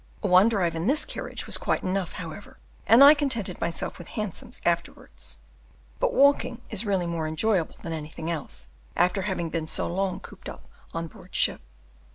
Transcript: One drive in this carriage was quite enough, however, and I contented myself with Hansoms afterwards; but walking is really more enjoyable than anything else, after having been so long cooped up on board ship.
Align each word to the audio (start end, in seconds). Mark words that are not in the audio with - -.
One 0.25 0.49
drive 0.49 0.75
in 0.75 0.87
this 0.87 1.05
carriage 1.05 1.45
was 1.45 1.59
quite 1.59 1.83
enough, 1.83 2.13
however, 2.13 2.57
and 2.87 3.03
I 3.03 3.13
contented 3.13 3.61
myself 3.61 3.99
with 3.99 4.07
Hansoms 4.07 4.59
afterwards; 4.65 5.37
but 5.99 6.11
walking 6.11 6.59
is 6.71 6.87
really 6.87 7.05
more 7.05 7.27
enjoyable 7.27 7.77
than 7.83 7.93
anything 7.93 8.31
else, 8.31 8.67
after 8.95 9.21
having 9.21 9.51
been 9.51 9.67
so 9.67 9.85
long 9.85 10.19
cooped 10.19 10.49
up 10.49 10.67
on 10.91 11.05
board 11.05 11.35
ship. 11.35 11.61